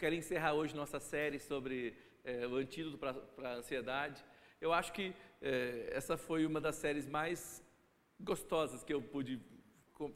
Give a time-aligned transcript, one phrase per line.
[0.00, 1.94] quero encerrar hoje nossa série sobre
[2.24, 4.24] é, o antídoto para a ansiedade.
[4.58, 7.62] Eu acho que é, essa foi uma das séries mais
[8.18, 9.38] gostosas que eu pude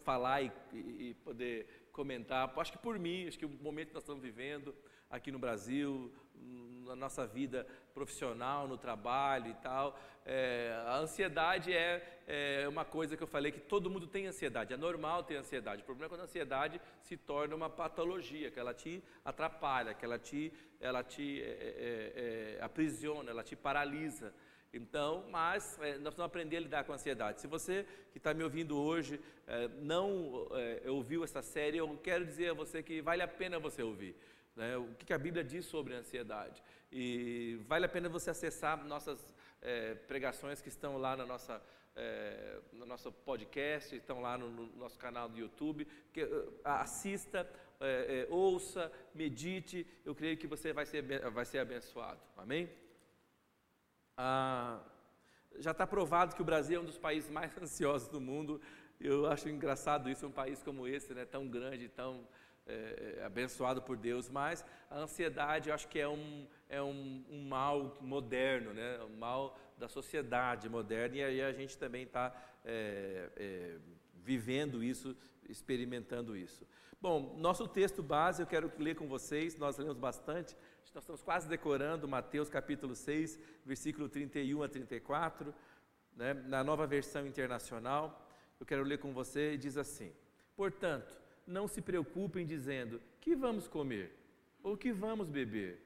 [0.02, 2.50] falar e, e, poder comentar.
[2.58, 4.74] Acho que por mim, acho que o momento que nós estamos vivendo
[5.14, 6.12] aqui no Brasil,
[6.86, 13.16] na nossa vida profissional, no trabalho e tal, é, a ansiedade é, é, uma coisa
[13.16, 15.82] que eu falei que todo mundo tem ansiedade, é normal ter ansiedade.
[15.82, 20.04] O problema é quando a ansiedade se torna uma patologia, que ela te atrapalha, que
[20.04, 24.34] ela te, ela te é, é, é aprisiona, ela te paralisa.
[24.72, 27.40] Então, mas é, nós vamos aprender a lidar com a ansiedade.
[27.40, 32.24] Se você que está me ouvindo hoje é, não é, ouviu essa série, eu quero
[32.24, 34.16] dizer a você que vale a pena você ouvir.
[34.56, 34.76] Né?
[34.76, 36.62] O que a Bíblia diz sobre a ansiedade.
[36.90, 41.60] E vale a pena você acessar nossas é, pregações que estão lá na nossa,
[41.96, 45.86] é, no nosso podcast, estão lá no, no nosso canal do YouTube.
[46.12, 46.28] Que,
[46.62, 47.48] assista,
[47.80, 49.86] é, ouça, medite.
[50.04, 52.20] Eu creio que você vai ser, vai ser abençoado.
[52.36, 52.70] Amém?
[54.16, 54.80] Ah,
[55.58, 58.60] já está provado que o Brasil é um dos países mais ansiosos do mundo.
[59.00, 62.26] Eu acho engraçado isso, um país como esse, né, tão grande, tão
[62.66, 67.24] é, é, abençoado por Deus, mas a ansiedade eu acho que é um, é um,
[67.30, 72.34] um mal moderno, né, um mal da sociedade moderna, e aí a gente também está
[72.64, 73.76] é, é,
[74.14, 75.14] vivendo isso,
[75.48, 76.66] experimentando isso.
[77.00, 80.56] Bom, nosso texto base eu quero ler com vocês, nós lemos bastante,
[80.94, 85.54] nós estamos quase decorando Mateus capítulo 6, versículo 31 a 34,
[86.16, 88.26] né, na nova versão internacional.
[88.58, 90.10] Eu quero ler com você diz assim:
[90.56, 94.12] Portanto, não se preocupem dizendo: que vamos comer,
[94.62, 95.80] ou que vamos beber,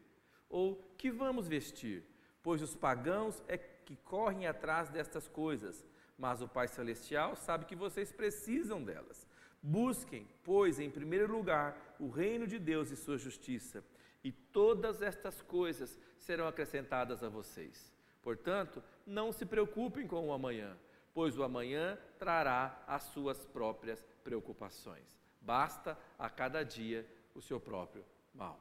[0.48, 2.02] ou que vamos vestir,
[2.42, 5.84] pois os pagãos é que correm atrás destas coisas,
[6.16, 9.26] mas o Pai Celestial sabe que vocês precisam delas.
[9.62, 13.84] Busquem, pois, em primeiro lugar, o reino de Deus e sua justiça
[14.22, 17.92] e todas estas coisas serão acrescentadas a vocês.
[18.22, 20.76] Portanto, não se preocupem com o amanhã,
[21.14, 25.17] pois o amanhã trará as suas próprias preocupações.
[25.48, 28.04] Basta a cada dia o seu próprio
[28.34, 28.60] mal.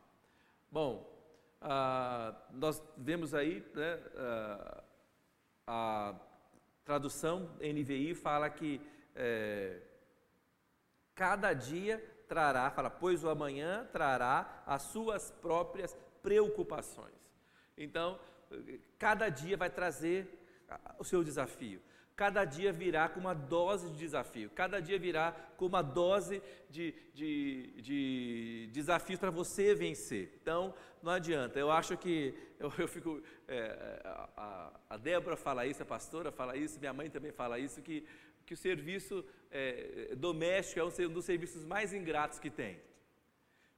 [0.71, 1.05] Bom,
[1.59, 4.83] ah, nós vemos aí né, ah,
[5.67, 6.15] a
[6.85, 8.79] tradução NVI fala que
[9.13, 9.81] é,
[11.13, 15.93] cada dia trará, fala, pois o amanhã trará as suas próprias
[16.23, 17.19] preocupações.
[17.77, 18.17] Então,
[18.97, 20.21] cada dia vai trazer
[20.97, 21.81] o seu desafio.
[22.17, 26.93] Cada dia virá com uma dose de desafio, cada dia virá com uma dose de,
[27.13, 30.37] de, de desafios para você vencer.
[30.41, 31.57] Então, não adianta.
[31.57, 34.01] Eu acho que, eu, eu fico, é,
[34.35, 38.05] a, a Débora fala isso, a pastora fala isso, minha mãe também fala isso, que
[38.47, 42.79] que o serviço é, doméstico é um dos serviços mais ingratos que tem.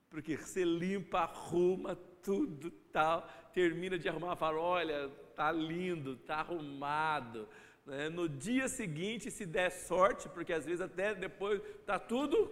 [0.08, 7.48] Porque você limpa, arruma tudo, tal, termina de arrumar, fala, olha, tá lindo, tá arrumado.
[7.90, 8.08] Né?
[8.08, 12.48] No dia seguinte, se der sorte, porque às vezes até depois tá tudo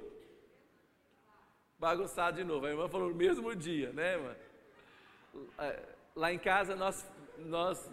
[1.79, 2.67] bagunçado de novo.
[2.67, 4.37] A irmã falou no mesmo dia, né, irmã?
[5.61, 5.81] É,
[6.17, 7.89] lá em casa nós, nós,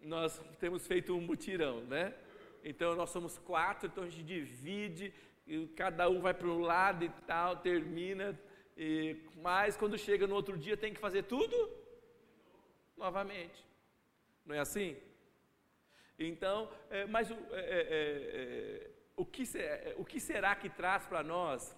[0.00, 2.14] nós temos feito um mutirão, né?
[2.64, 5.12] Então nós somos quatro, então a gente divide,
[5.46, 8.40] e cada um vai para um lado e tal, termina.
[8.74, 11.70] E, mas quando chega no outro dia tem que fazer tudo
[12.96, 13.62] novamente.
[14.46, 14.96] Não é assim?
[16.18, 19.44] Então, é, mas o, é, é, é o, que,
[19.96, 21.76] o que será que traz para nós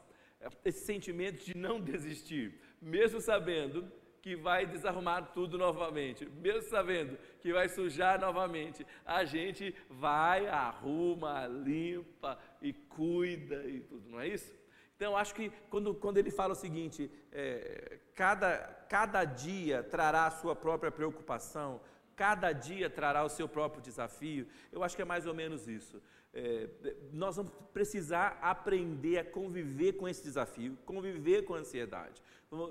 [0.64, 3.90] esse sentimento de não desistir, mesmo sabendo
[4.22, 11.46] que vai desarrumar tudo novamente, mesmo sabendo que vai sujar novamente, a gente vai, arruma,
[11.46, 14.56] limpa e cuida e tudo, não é isso?
[14.96, 20.30] Então, acho que quando, quando ele fala o seguinte, é, cada, cada dia trará a
[20.30, 21.80] sua própria preocupação,
[22.18, 26.02] cada dia trará o seu próprio desafio, eu acho que é mais ou menos isso.
[26.34, 26.68] É,
[27.12, 32.20] nós vamos precisar aprender a conviver com esse desafio, conviver com a ansiedade.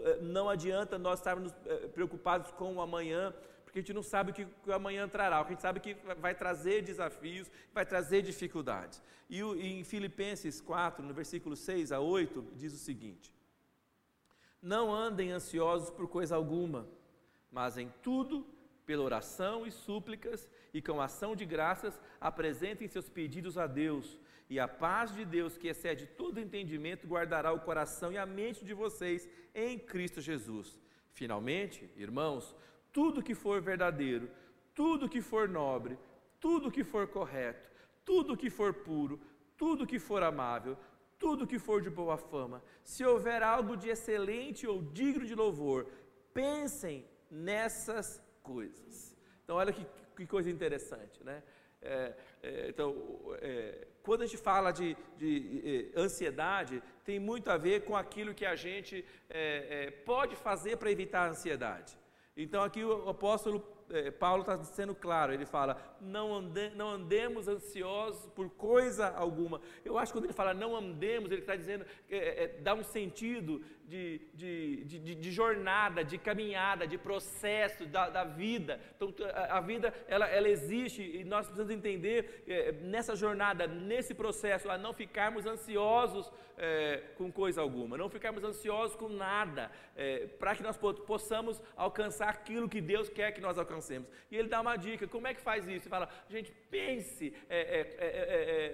[0.04, 3.34] É, não adianta nós estarmos é, preocupados com o amanhã,
[3.64, 6.36] porque a gente não sabe o que, o amanhã trará, a gente sabe que vai
[6.36, 9.02] trazer desafios, vai trazer dificuldades.
[9.30, 13.34] E em Filipenses 4, no versículo 6 a 8, diz o seguinte:
[14.62, 16.86] Não andem ansiosos por coisa alguma,
[17.50, 18.46] mas em tudo
[18.88, 24.18] pela oração e súplicas e com ação de graças, apresentem seus pedidos a Deus,
[24.50, 28.64] e a paz de Deus, que excede todo entendimento, guardará o coração e a mente
[28.64, 30.80] de vocês em Cristo Jesus.
[31.12, 32.56] Finalmente, irmãos,
[32.94, 34.32] tudo que for verdadeiro,
[34.74, 36.00] tudo que for nobre,
[36.40, 37.70] tudo que for correto,
[38.06, 39.20] tudo que for puro,
[39.58, 40.78] tudo que for amável,
[41.20, 45.88] tudo que for de boa fama, se houver algo de excelente ou digno de louvor,
[46.34, 48.24] pensem nessas
[48.54, 49.16] coisas.
[49.44, 49.86] Então, olha que,
[50.16, 51.44] que coisa interessante, né?
[51.82, 52.14] É,
[52.44, 52.96] é, então,
[53.40, 58.34] é, quando a gente fala de, de, é, ansiedade, tem muito a ver com aquilo
[58.34, 61.98] que a gente é, é, pode fazer para evitar a ansiedade.
[62.36, 63.60] Então, aqui o apóstolo
[64.20, 69.62] Paulo está sendo claro, ele fala: não, ande, não andemos ansiosos por coisa alguma.
[69.84, 71.86] Eu acho que quando ele fala não andemos, ele está dizendo,
[72.62, 78.82] dá um sentido de, de, de, de, jornada, de caminhada, de processo da, da vida.
[78.96, 84.14] Então, a, a, vida, ela, ela existe e nós precisamos entender é, nessa jornada, nesse
[84.14, 90.28] processo, a não ficarmos ansiosos é, com coisa alguma, não ficarmos ansiosos com nada, é,
[90.28, 94.10] para que nós possamos alcançar aquilo que Deus quer que nós alcancemos.
[94.30, 95.84] E ele dá uma dica: como é que faz isso?
[95.84, 97.34] Ele fala, gente, pense,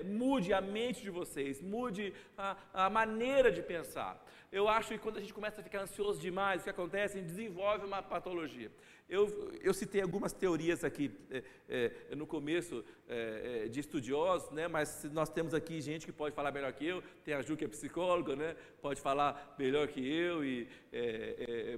[0.05, 4.23] mude a mente de vocês, mude a, a maneira de pensar.
[4.53, 7.17] Eu acho que quando a gente começa a ficar ansioso demais, o que acontece?
[7.17, 8.71] A gente desenvolve uma patologia.
[9.09, 15.05] Eu, eu citei algumas teorias aqui é, é, no começo é, de estudiosos, né, mas
[15.05, 17.67] nós temos aqui gente que pode falar melhor que eu, tem a Ju que é
[17.67, 20.67] psicóloga, né, pode falar melhor que eu e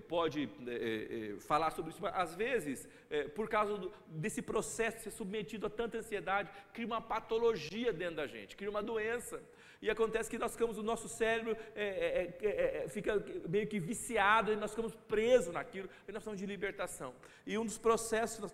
[0.10, 0.50] pode
[1.48, 2.02] falar sobre isso.
[2.02, 2.90] Mas, às vezes,
[3.36, 8.18] por causa do, desse processo de ser submetido a tanta ansiedade, cria uma patologia dentro
[8.18, 9.42] da gente, cria uma doença.
[9.86, 13.80] E acontece que nós ficamos, o nosso cérebro é, é, é, é, fica meio que
[13.80, 17.14] viciado e nós ficamos presos naquilo, e nós estamos de libertação.
[17.46, 18.52] E um dos processos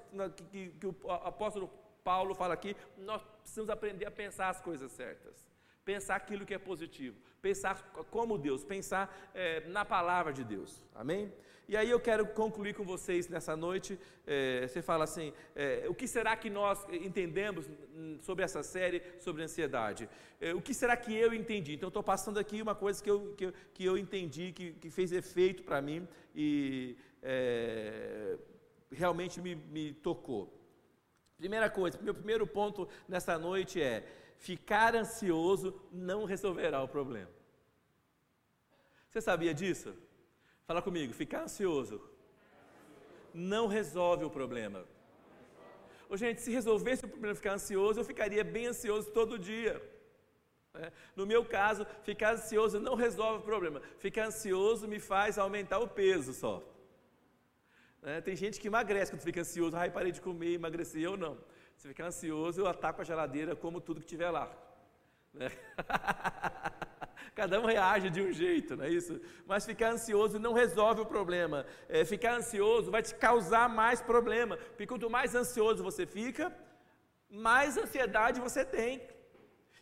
[0.52, 1.72] que, que o apóstolo
[2.04, 5.50] Paulo fala aqui, nós precisamos aprender a pensar as coisas certas
[5.84, 7.76] pensar aquilo que é positivo, pensar
[8.12, 11.32] como Deus, pensar é, na palavra de Deus, amém?
[11.68, 13.98] E aí eu quero concluir com vocês nessa noite.
[14.28, 17.66] É, você fala assim: é, o que será que nós entendemos
[18.20, 20.10] sobre essa série sobre ansiedade?
[20.56, 21.74] O que será que eu entendi?
[21.76, 24.90] Então, estou passando aqui uma coisa que eu, que eu, que eu entendi, que, que
[24.90, 26.98] fez efeito para mim e
[28.92, 30.52] realmente me, me tocou.
[31.38, 34.04] Primeira coisa, meu primeiro ponto nessa noite é:
[34.42, 37.30] ficar ansioso não resolverá o problema.
[39.08, 39.94] Você sabia disso?
[40.66, 42.02] Fala comigo, ficar ansioso
[43.34, 44.84] não resolve o problema.
[46.10, 49.82] Ô, gente, se resolvesse o problema ficar ansioso, eu ficaria bem ansioso todo dia.
[50.74, 50.92] É.
[51.16, 53.82] No meu caso, ficar ansioso não resolve o problema.
[54.00, 56.56] Ficar ansioso me faz aumentar o peso só.
[58.02, 59.78] É, tem gente que emagrece quando fica ansioso.
[59.78, 61.02] Ai, parei de comer, emagreci.
[61.02, 61.38] Eu não.
[61.82, 64.48] Se ficar ansioso, eu ataco a geladeira, como tudo que tiver lá.
[65.34, 65.50] Né?
[67.34, 69.20] Cada um reage de um jeito, não é isso?
[69.48, 71.66] Mas ficar ansioso não resolve o problema.
[71.90, 74.58] É, ficar ansioso vai te causar mais problema.
[74.58, 76.56] Porque quanto mais ansioso você fica,
[77.28, 79.02] mais ansiedade você tem.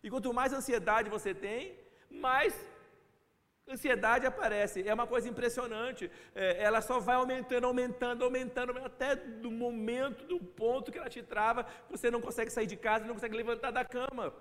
[0.01, 1.77] E quanto mais ansiedade você tem,
[2.09, 2.55] mais
[3.69, 4.88] ansiedade aparece.
[4.88, 6.10] É uma coisa impressionante.
[6.36, 11.21] É, ela só vai aumentando, aumentando, aumentando, até do momento, do ponto que ela te
[11.21, 14.33] trava, você não consegue sair de casa, não consegue levantar da cama.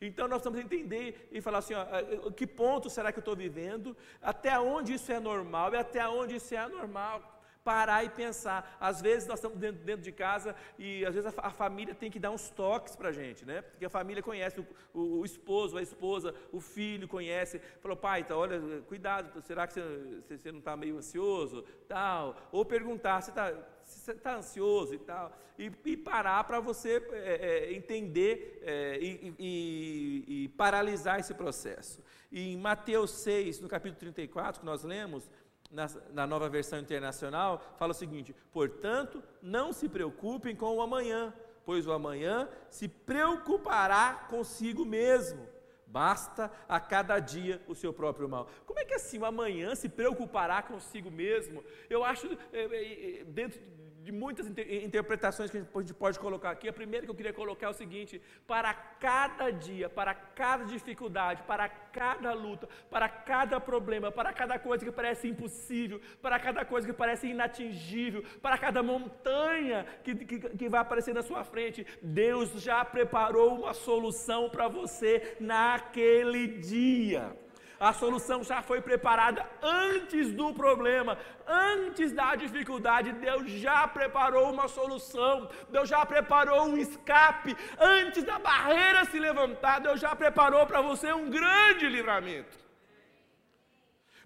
[0.00, 3.96] Então nós precisamos entender e falar assim: ó, que ponto será que eu estou vivendo?
[4.20, 7.41] Até onde isso é normal e até onde isso é anormal?
[7.64, 8.76] Parar e pensar.
[8.80, 12.10] Às vezes nós estamos dentro, dentro de casa e às vezes a, a, família tem
[12.10, 13.62] que dar uns toques para a gente, né?
[13.62, 17.60] Porque a família conhece o, o, o, esposo, a esposa, o filho conhece.
[17.80, 21.64] Falou, pai, então, olha, cuidado, será que você, você não está meio ansioso?
[21.86, 22.36] Tal.
[22.50, 23.52] Ou perguntar, você está
[23.84, 29.34] você está ansioso e tal, e, e parar para você é, é, entender é, e,
[29.38, 32.02] e, e, paralisar esse processo.
[32.30, 35.30] E em Mateus 6, no capítulo 34, que nós lemos,
[35.72, 41.32] na, na nova versão internacional, fala o seguinte: portanto, não se preocupem com o amanhã,
[41.64, 45.48] pois o amanhã se preocupará consigo mesmo.
[45.86, 48.48] Basta a cada dia o seu próprio mal.
[48.64, 51.62] Como é que assim o amanhã se preocupará consigo mesmo?
[51.90, 53.60] Eu acho, é, é, dentro
[54.02, 56.68] de muitas inter interpretações que a gente pode colocar aqui.
[56.68, 61.42] A primeira que eu queria colocar é o seguinte: para cada dia, para cada dificuldade,
[61.44, 66.86] para cada luta, para cada problema, para cada coisa que parece impossível, para cada coisa
[66.86, 72.50] que parece inatingível, para cada montanha que, que, que vai aparecer na sua frente, Deus
[72.62, 77.41] já preparou uma solução para você naquele dia.
[77.88, 83.10] A solução já foi preparada antes do problema, antes da dificuldade.
[83.14, 87.56] Deus já preparou uma solução, Deus já preparou um escape.
[87.80, 92.56] Antes da barreira se levantar, Deus já preparou para você um grande livramento.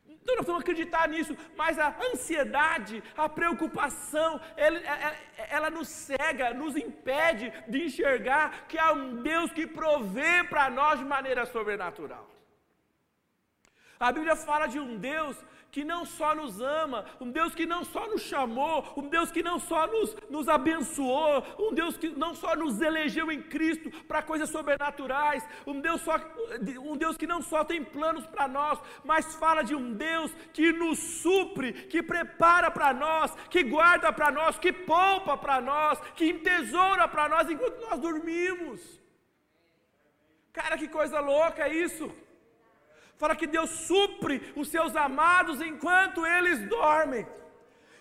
[0.06, 5.16] Então nós vamos acreditar nisso, mas a ansiedade, a preocupação, ela, ela,
[5.48, 10.98] ela, nos cega, nos impede de enxergar que há um Deus que provê para nós
[10.98, 12.36] de maneira sobrenatural.
[13.98, 15.36] A Bíblia fala de um Deus
[15.70, 19.42] que não só nos ama, um Deus que não só nos chamou, um Deus que
[19.42, 24.22] não só nos, nos abençoou, um Deus que não só nos elegeu em Cristo para
[24.22, 26.14] coisas sobrenaturais, um Deus, só,
[26.80, 30.72] um Deus que não só tem planos para nós, mas fala de um Deus que
[30.72, 36.26] nos supre, que prepara para nós, que guarda para nós, que poupa para nós, que
[36.26, 38.80] entesoura para nós enquanto nós dormimos.
[40.54, 42.10] Cara, que coisa louca isso!
[43.16, 47.26] Fala que Deus supre os seus amados enquanto eles dormem.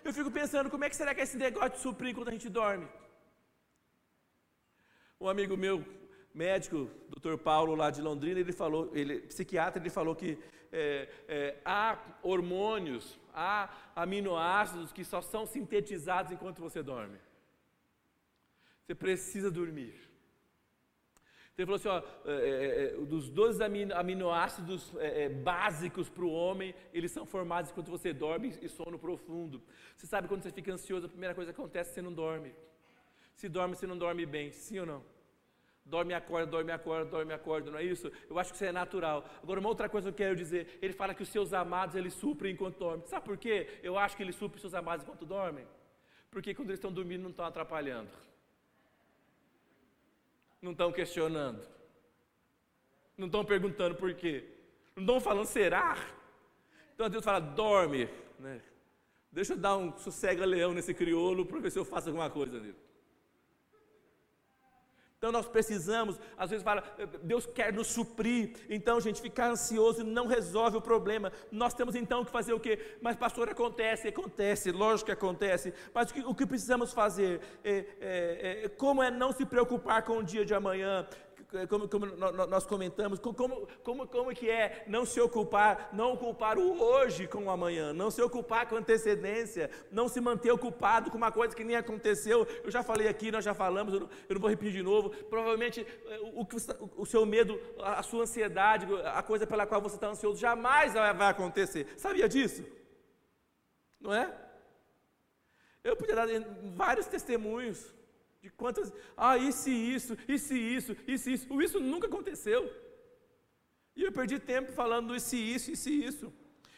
[0.03, 2.31] Eu fico pensando, como é que será que é esse negócio de suprir enquanto a
[2.31, 2.87] gente dorme?
[5.19, 5.83] Um amigo meu,
[6.33, 7.37] médico, Dr.
[7.37, 10.37] Paulo, lá de Londrina, ele falou, ele, psiquiatra, ele falou que
[10.71, 17.17] é, é, há hormônios, há aminoácidos que só são sintetizados enquanto você dorme.
[18.81, 19.95] Você precisa dormir.
[21.55, 26.25] Então ele falou assim: ó, é, é, é dos 12 aminoácidos é, é, básicos para
[26.25, 29.63] o homem, eles são formados enquanto você dorme e sono profundo.
[29.95, 32.53] Você sabe quando você fica ansioso, a primeira coisa que acontece é você não dorme.
[33.35, 35.03] Se dorme, você não dorme bem, sim ou não?
[35.85, 38.11] Dorme e acorda, dorme e acorda, dorme e acorda, não é isso?
[38.29, 39.23] Eu acho que isso é natural.
[39.41, 42.13] Agora, uma outra coisa que eu quero dizer, ele fala que os seus amados, eles
[42.13, 43.05] suprem enquanto dormem.
[43.05, 43.79] Sabe por quê?
[43.81, 45.65] Eu acho que ele supre os seus amados enquanto dormem.
[46.31, 48.09] Porque quando eles estão dormindo, não estão atrapalhando
[50.65, 51.61] não estão questionando,
[53.15, 54.43] não estão perguntando por quê,
[54.95, 55.95] não estão falando será.
[56.95, 58.61] Então Deus fala, dorme, né?
[59.31, 62.75] deixa eu dar um sossega-leão nesse crioulo para ver se eu faço alguma coisa nele.
[65.25, 66.83] Então nós precisamos, às vezes fala,
[67.23, 68.51] Deus quer nos suprir.
[68.69, 71.31] Então, gente, ficar ansioso não resolve o problema.
[71.51, 72.77] Nós temos então que fazer o quê?
[73.01, 75.73] Mas, pastor, acontece, acontece, lógico que acontece.
[75.91, 77.41] Mas o que, o que precisamos fazer?
[77.63, 81.07] É, é, é, como é não se preocupar com o dia de amanhã?
[81.55, 86.57] É, como, como, nós comentamos, como, como, como que é não se ocupar, não ocupar
[86.57, 91.17] o hoje com o amanhã, não se ocupar com antecedência, não se manter ocupado com
[91.17, 92.45] uma coisa que nem aconteceu.
[92.63, 95.09] Eu já falei aqui, nós já falamos, eu não, eu não vou repetir de novo.
[95.09, 99.95] Provavelmente é, o, o, o, seu medo, a sua ansiedade, a coisa pela qual você
[99.95, 101.87] está ansioso, jamais vai acontecer.
[101.97, 102.63] Sabia disso?
[103.99, 104.33] Não é?
[105.83, 106.27] Eu podia dar
[106.75, 107.94] vários testemunhos
[108.45, 111.45] de quantas, ah, e isso, isso e isso, isso e isso.
[111.51, 112.61] O isso nunca aconteceu.
[113.95, 116.33] E eu perdi tempo falando e isso, isso e isso.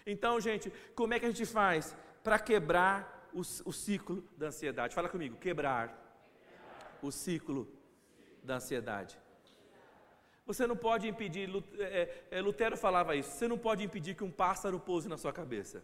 [0.06, 1.94] Então, gente, como é que a gente faz
[2.24, 4.96] para quebrar o, o, ciclo da ansiedade?
[4.96, 5.86] Fala comigo, quebrar
[7.02, 7.68] o ciclo
[8.42, 9.20] da ansiedade.
[10.46, 14.32] Você não pode impedir, é, é, Lutero falava isso, você não pode impedir que um
[14.32, 15.84] pássaro pouse na sua cabeça,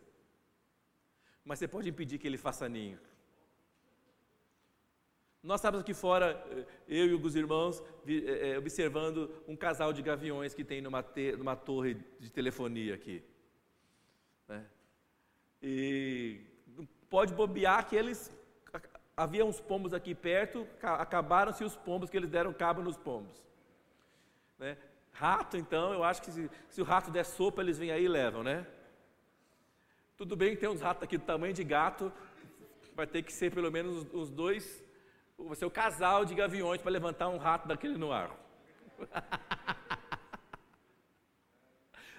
[1.43, 2.97] mas você pode impedir que ele faça ninho.
[5.43, 10.53] Nós estávamos aqui fora, eh, eu e alguns irmãos, eh, observando um casal de gaviões
[10.53, 13.21] que tem numa, te, numa torre de telefonia aqui.
[14.47, 14.65] Né?
[15.61, 16.39] E
[17.09, 18.31] pode bobear que eles.
[19.17, 23.45] Havia uns pombos aqui perto, acabaram-se os pombos que eles deram cabo nos pombos.
[24.57, 24.77] Né?
[25.11, 28.07] Rato, então, eu acho que se, se, o rato der sopa, eles vêm aí e
[28.07, 28.65] levam, né?
[30.17, 32.11] Tudo bem que tem uns ratos aqui do tamanho de gato,
[32.95, 34.83] vai ter que ser pelo menos os dois
[35.47, 38.31] você o casal de gaviões para levantar um rato daquele no ar.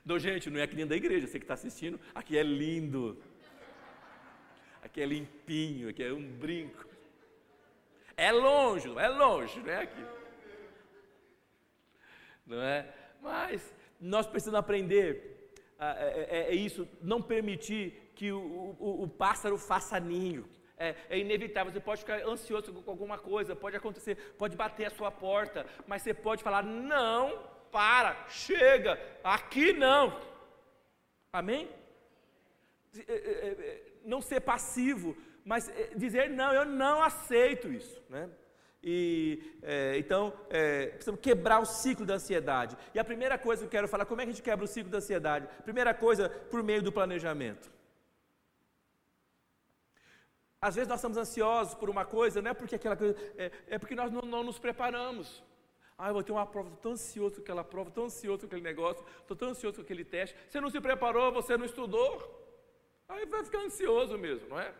[0.04, 3.19] Não, gente, não é aqui dentro da igreja, você que está assistindo, aqui é lindo.
[4.83, 6.85] Aqui é limpinho, aqui é um brinco.
[8.14, 10.04] É longe, é longe, não é aqui.
[12.47, 12.95] Não é?
[13.23, 19.57] Mas nós precisamos aprender, é, é, é isso, não permitir que o, o, o pássaro
[19.57, 24.57] faça ninho é, é, inevitável, você pode ficar ansioso com alguma coisa, pode acontecer, pode
[24.57, 30.21] bater a sua porta, mas você pode falar: não, para, chega, aqui não.
[31.33, 31.69] Amém?
[33.09, 38.02] É, é, é, não ser passivo, mas dizer: não, eu não aceito isso.
[38.09, 38.28] Né?
[38.83, 42.76] E, é, então, é, precisamos quebrar o ciclo da ansiedade.
[42.95, 44.69] E a primeira coisa que eu quero falar, como é que a gente quebra o
[44.69, 45.49] ciclo da ansiedade?
[45.62, 47.74] Primeira coisa, por meio do planejamento.
[50.66, 53.78] Às vezes nós estamos ansiosos por uma coisa, não é porque aquela coisa, é, é
[53.78, 55.44] porque nós não, não, nos preparamos.
[55.99, 58.47] Ah, eu vou ter uma prova, estou tão ansioso com aquela prova, tão ansioso com
[58.47, 60.35] aquele negócio, estou tão ansioso com aquele teste.
[60.49, 62.09] Você não se preparou, você não estudou.
[63.06, 64.73] Aí vai ficar ansioso mesmo, não é?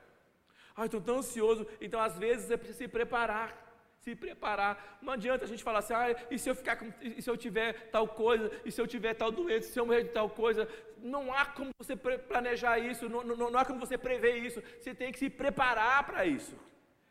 [0.75, 1.67] Ah, estou tão ansioso.
[1.79, 3.64] Então, às vezes, é preciso se preparar
[4.05, 4.99] se preparar.
[5.01, 7.37] Não adianta a gente falar assim, ah, e se eu ficar com, e se eu
[7.45, 10.69] tiver tal coisa, e se eu tiver tal doença, se eu morrer de tal coisa,
[10.99, 14.63] não há como você planejar isso, não, não, não há como você prever isso.
[14.79, 16.55] Você tem que se preparar para isso.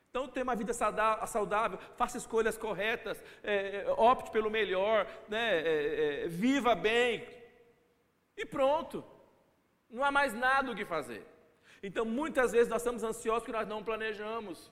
[0.10, 6.26] Então, tenha uma vida saudável, faça escolhas corretas, é, é, opte pelo melhor, né, é,
[6.26, 7.28] é, viva bem.
[8.38, 9.04] E pronto.
[9.90, 11.26] Não há mais nada o que fazer.
[11.82, 14.72] Então, muitas vezes nós estamos ansiosos porque nós não planejamos.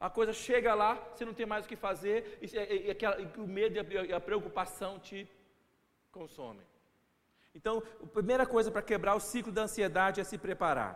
[0.00, 3.76] A coisa chega lá, você não tem mais o que fazer, e, e o medo
[3.76, 5.28] e a preocupação te
[6.12, 6.64] consomem.
[7.54, 10.94] Então, a primeira coisa para quebrar o ciclo da ansiedade é se preparar,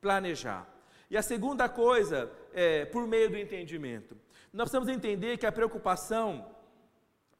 [0.00, 0.68] planejar.
[1.08, 4.14] E a segunda coisa é por meio do entendimento.
[4.52, 6.54] Nós precisamos entender que a preocupação,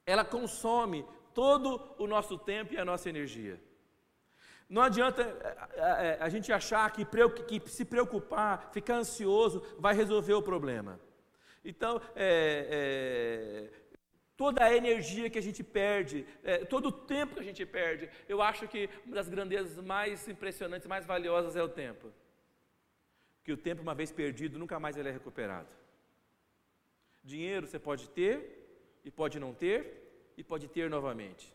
[0.06, 3.60] ela consome todo o nosso tempo e a nossa energia.
[4.72, 7.04] Não adianta a, é, a, é, a gente achar que,
[7.46, 10.98] que, se preocupar, ficar ansioso, vai resolver o problema.
[11.62, 12.30] Então, é,
[12.78, 13.82] é,
[14.34, 18.08] toda a energia que a gente perde, é, todo o tempo que a gente perde,
[18.26, 22.10] eu acho que uma das grandezas mais impressionantes, mais valiosas é o tempo.
[23.44, 25.68] Que o tempo, uma vez perdido, nunca mais ele é recuperado.
[27.22, 28.38] Dinheiro você pode ter,
[29.04, 31.54] e pode não ter, e pode ter novamente.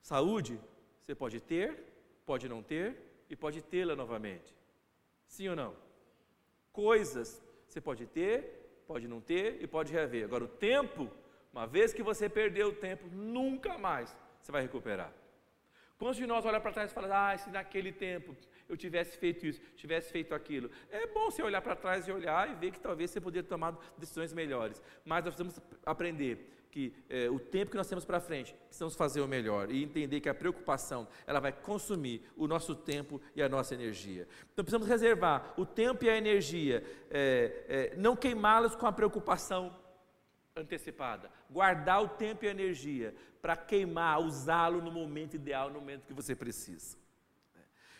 [0.00, 0.60] Saúde,
[1.06, 1.84] você pode ter,
[2.26, 2.96] pode não ter,
[3.30, 4.52] e pode tê-la novamente.
[5.28, 5.76] Sim ou não?
[6.72, 10.24] Coisas, você pode ter, pode não ter e pode reaver.
[10.24, 11.08] Agora, o tempo,
[11.52, 15.12] uma vez que você perdeu o tempo, nunca mais você vai recuperar.
[15.96, 18.36] Quantos de nós olham para trás e falam, ah, se naquele tempo
[18.68, 20.68] eu tivesse feito isso, tivesse feito aquilo.
[20.90, 23.78] É bom você olhar para trás e olhar e ver que talvez você poderia tomar
[23.96, 24.82] decisões melhores.
[25.04, 29.20] Mas nós precisamos aprender que é, o tempo que nós temos para frente, precisamos fazer
[29.20, 33.48] o melhor e entender que a preocupação ela vai consumir o nosso tempo e a
[33.48, 34.28] nossa energia.
[34.52, 39.74] Então precisamos reservar o tempo e a energia, é, é, não queimá-los com a preocupação
[40.54, 46.06] antecipada, guardar o tempo e a energia para queimar, usá-lo no momento ideal, no momento
[46.06, 46.96] que você precisa.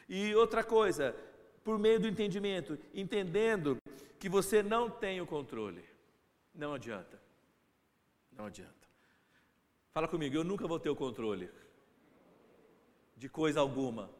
[0.08, 1.14] E outra coisa,
[1.62, 3.76] por meio do entendimento, entendendo
[4.18, 5.84] que você não tem o controle,
[6.54, 7.20] não adianta.
[8.36, 8.86] Não adianta.
[9.90, 11.50] Fala comigo, eu nunca vou ter o controle
[13.16, 14.10] de coisa alguma,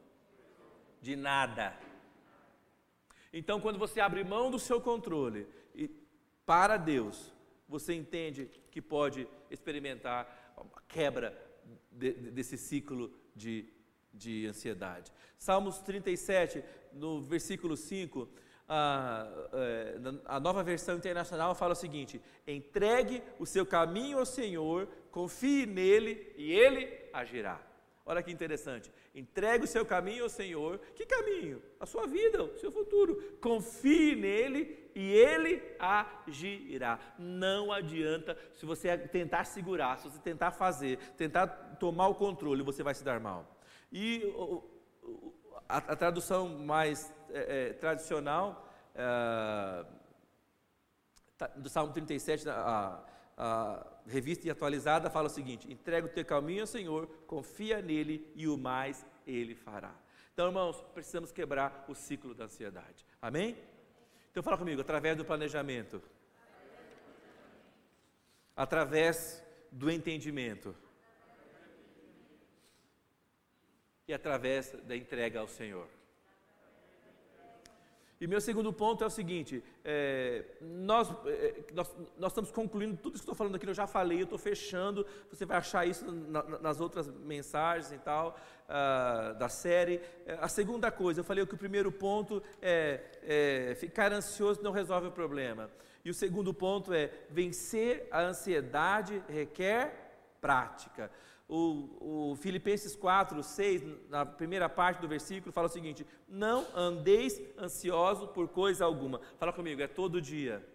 [1.03, 1.79] de nada.
[3.31, 5.89] Então, quando você abre mão do seu controle e
[6.47, 7.31] para Deus,
[7.69, 11.37] você entende que pode experimentar a quebra
[11.91, 13.69] de, desse ciclo de,
[14.15, 15.13] de ansiedade.
[15.39, 18.27] Salmos 37, no versículo 5,
[18.69, 24.89] a, é, a, nova versão internacional fala o seguinte: entregue o seu caminho ao Senhor,
[25.11, 27.61] confie nele e ele agirá.
[28.09, 28.89] Olha que interessante.
[29.13, 30.79] Entregue o seu caminho ao Senhor.
[30.95, 31.61] Que caminho?
[31.81, 33.37] A sua vida, o seu futuro.
[33.41, 37.01] Confie nele e ele agirá.
[37.19, 41.49] Não adianta se você tentar segurar, se você tentar fazer, tentar
[41.81, 43.59] tomar o controle, você vai se dar mal.
[43.93, 44.33] E
[45.69, 49.85] a, a tradução mais é, é, tradicional é,
[51.37, 53.05] tá, do Salmo 37, a,
[53.37, 58.31] a revista e atualizada fala o seguinte: entrega o teu caminho ao Senhor, confia nele
[58.35, 59.95] e o mais ele fará.
[60.33, 63.07] Então, irmãos, precisamos quebrar o ciclo da ansiedade.
[63.21, 63.57] Amém?
[64.31, 66.03] Então, fala comigo, através do planejamento,
[68.55, 70.75] através do entendimento
[74.07, 75.89] e através da entrega ao Senhor.
[78.19, 83.15] E meu segundo ponto é o seguinte: é, nós, é, nós, nós, estamos concluindo tudo
[83.15, 86.11] isso que estou falando aqui, eu já falei, eu estou fechando, você vai achar isso
[86.11, 88.37] na, nas outras mensagens e tal,
[88.69, 90.01] uh, da série.
[90.25, 94.73] É, a segunda coisa, eu falei que o primeiro ponto é, é ficar ansioso não
[94.73, 95.71] resolve o problema.
[96.03, 100.07] E o segundo ponto é vencer a ansiedade requer
[100.41, 101.11] prática.
[101.49, 107.41] O, o, Filipenses 4, 6, na primeira parte do versículo, fala o seguinte: Não andeis
[107.57, 109.21] ansioso por coisa alguma.
[109.39, 110.67] Fala comigo, é todo dia.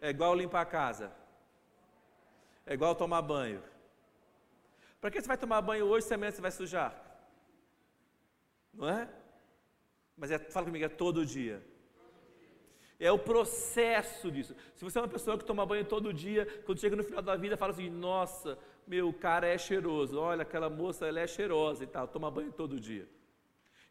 [0.00, 1.10] É igual limpar a casa.
[2.66, 3.62] É igual tomar banho.
[5.00, 6.94] Para que você vai tomar banho hoje se amanhã você vai sujar?
[8.74, 9.08] Não é?
[10.16, 11.64] Mas é, fala comigo, é todo dia.
[12.98, 14.54] É o processo disso.
[14.74, 17.36] Se você é uma pessoa que toma banho todo dia, quando chega no final da
[17.36, 21.86] vida, fala assim: Nossa, meu cara é cheiroso, olha, aquela moça ela é cheirosa e
[21.86, 23.08] tal, toma banho todo dia.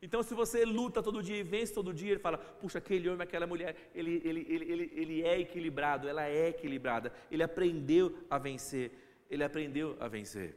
[0.01, 3.23] Então, se você luta todo dia e vence todo dia, ele fala: puxa, aquele homem,
[3.23, 8.37] aquela mulher, ele, ele, ele, ele, ele é equilibrado, ela é equilibrada, ele aprendeu a
[8.37, 8.91] vencer,
[9.29, 10.55] ele aprendeu a vencer.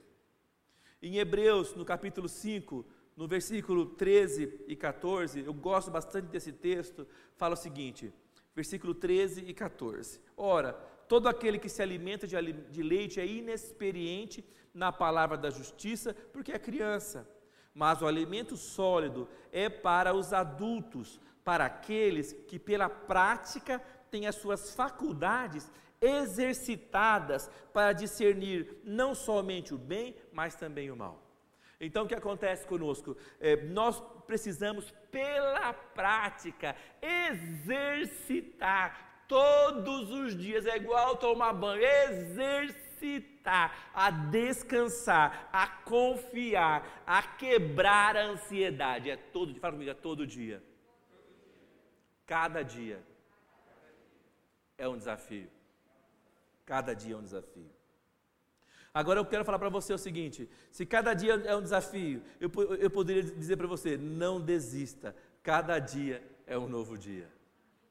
[1.00, 2.84] Em Hebreus, no capítulo 5,
[3.16, 8.12] no versículo 13 e 14, eu gosto bastante desse texto, fala o seguinte:
[8.54, 10.20] versículo 13 e 14.
[10.36, 14.44] Ora, Todo aquele que se alimenta de leite é inexperiente
[14.74, 17.28] na palavra da justiça, porque é criança.
[17.74, 24.36] Mas o alimento sólido é para os adultos, para aqueles que pela prática têm as
[24.36, 31.24] suas faculdades exercitadas para discernir não somente o bem, mas também o mal.
[31.80, 33.16] Então, o que acontece conosco?
[33.40, 44.10] É, nós precisamos, pela prática, exercitar todos os dias, é igual tomar banho, exercitar, a
[44.10, 49.10] descansar, a confiar, a quebrar a ansiedade.
[49.10, 50.62] É todo dia, fala comigo, é todo dia.
[52.26, 53.00] Cada dia
[54.76, 55.48] é um desafio.
[56.64, 57.70] Cada dia é um desafio.
[58.92, 62.50] Agora eu quero falar para você o seguinte: se cada dia é um desafio, eu,
[62.76, 65.14] eu poderia dizer para você, não desista.
[65.42, 67.28] Cada dia é um novo dia.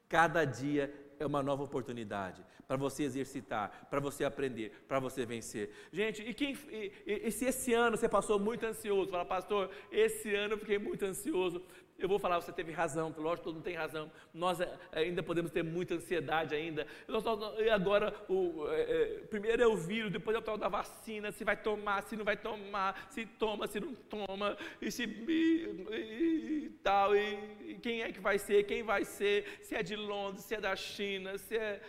[0.10, 5.72] Cada dia é uma nova oportunidade para você exercitar, para você aprender, para você vencer.
[5.92, 10.36] Gente, e, quem, e, e, se esse ano você passou muito ansioso, fala, pastor, esse
[10.36, 11.62] ano eu fiquei muito ansioso,
[11.98, 14.12] eu vou falar, você teve razão, lógico, todo mundo tem razão.
[14.32, 16.86] Nós eh, ainda podemos ter muita ansiedade ainda.
[17.60, 21.44] E agora, o, é, primeiro é o vírus, depois é o tal da vacina, se
[21.44, 26.70] vai tomar, se não vai tomar, se toma, se não toma, e se e, e
[26.84, 30.46] tal, e, e, quem é que vai ser, quem vai ser, se é de Londres,
[30.46, 31.82] se é da China, se é.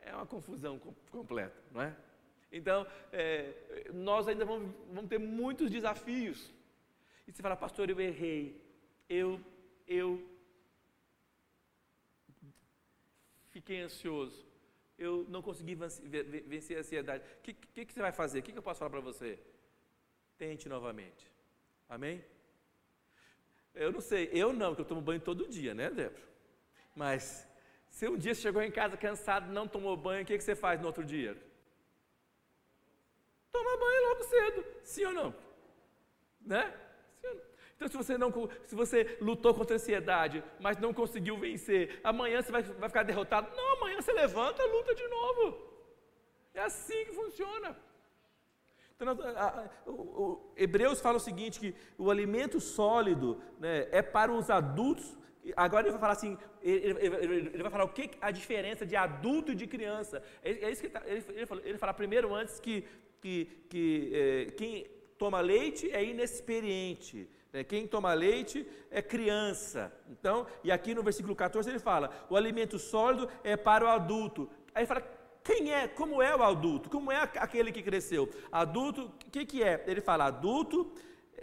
[0.00, 0.78] É uma confusão
[1.10, 1.96] completa, não é?
[2.52, 6.52] Então, é, nós ainda vamos, vamos ter muitos desafios.
[7.26, 8.63] E você fala, pastor, eu errei
[9.08, 9.40] eu,
[9.86, 10.22] eu
[13.50, 14.44] fiquei ansioso,
[14.98, 17.24] eu não consegui vencer a ansiedade.
[17.38, 18.38] O que, que, que, você vai fazer?
[18.38, 19.38] O que, que eu posso falar para você?
[20.38, 21.30] Tente novamente.
[21.88, 22.24] Amém?
[23.74, 26.22] Eu não sei, eu não, porque eu tomo banho todo dia, né, Débora?
[26.94, 27.46] Mas
[27.90, 30.54] se um dia você chegou em casa cansado, não tomou banho, o que, que você
[30.54, 31.36] faz no outro dia?
[33.50, 35.34] Toma banho logo cedo, sim ou não?
[36.40, 36.83] Né?
[37.76, 38.32] Então, se você, não,
[38.66, 43.02] se você lutou contra a ansiedade, mas não conseguiu vencer, amanhã você vai, vai ficar
[43.02, 43.54] derrotado.
[43.56, 45.74] Não, amanhã você levanta e luta de novo.
[46.54, 47.76] É assim que funciona.
[48.94, 54.02] Então, a, a, o, o, Hebreus fala o seguinte: que o alimento sólido né, é
[54.02, 55.16] para os adultos.
[55.56, 58.96] Agora ele vai falar assim, ele, ele, ele, vai falar o que a diferença de
[58.96, 60.22] adulto e de criança.
[60.42, 62.86] É, é isso que ele, tá, ele, fala, ele fala primeiro antes que,
[63.20, 64.86] que, que é, quem
[65.18, 67.28] toma leite é inexperiente.
[67.54, 69.92] É, quem toma leite é criança.
[70.10, 74.50] Então, e aqui no versículo 14 ele fala: o alimento sólido é para o adulto.
[74.74, 75.04] Aí ele fala:
[75.44, 75.86] quem é?
[75.86, 76.90] Como é o adulto?
[76.90, 78.28] Como é aquele que cresceu?
[78.50, 79.84] Adulto, o que, que é?
[79.86, 80.92] Ele fala: adulto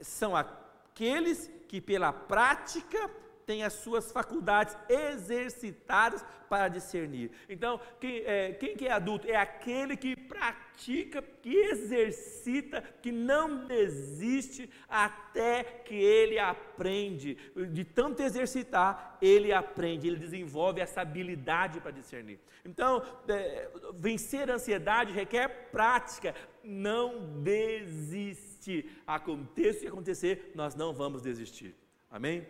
[0.02, 3.10] são aqueles que pela prática
[3.51, 7.31] tem as suas faculdades exercitadas para discernir.
[7.49, 9.29] Então, quem, é, quem que é adulto?
[9.29, 17.37] É aquele que pratica, que exercita, que não desiste até que ele aprende.
[17.73, 22.39] De tanto exercitar, ele aprende, ele desenvolve essa habilidade para discernir.
[22.63, 26.33] Então, é, vencer a ansiedade requer prática,
[26.63, 28.89] não desiste.
[29.05, 31.75] Aconteça o que acontecer, nós não vamos desistir.
[32.09, 32.47] Amém?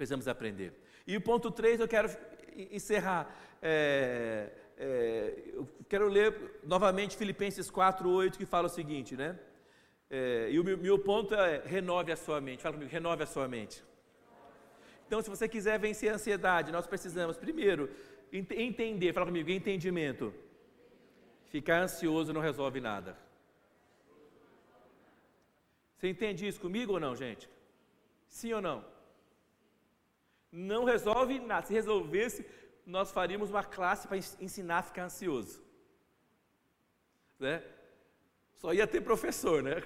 [0.00, 0.72] Precisamos aprender.
[1.06, 2.08] E o ponto 3 eu quero
[2.70, 3.22] encerrar.
[3.60, 9.38] É, é, eu quero ler novamente Filipenses 4, 8, que fala o seguinte, né?
[10.08, 12.62] É, e o meu, meu, ponto é renove a sua mente.
[12.62, 13.84] Fala comigo, renove a sua mente.
[15.06, 17.90] Então, se você quiser vencer a ansiedade, nós precisamos, primeiro,
[18.32, 20.32] ent entender, fala comigo, entendimento.
[21.50, 23.18] Ficar ansioso não resolve nada.
[25.98, 27.50] Você entende isso comigo ou não, gente?
[28.28, 28.82] Sim ou não?
[30.50, 31.66] Não resolve nada.
[31.66, 32.44] Se resolvesse,
[32.84, 35.62] nós faríamos uma classe para ensinar a ficar ansioso.
[37.38, 37.62] Né?
[38.54, 39.82] Só ia ter professor, né?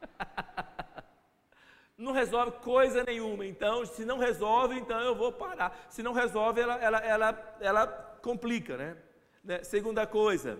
[1.96, 3.46] não resolve coisa nenhuma.
[3.46, 5.86] Então, se não resolve, então eu vou parar.
[5.88, 7.86] Se não resolve, ela, ela, ela, ela
[8.22, 8.96] complica, né?
[9.42, 9.64] né?
[9.64, 10.58] Segunda coisa,